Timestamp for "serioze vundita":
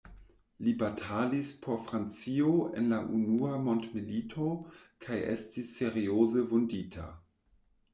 5.81-7.11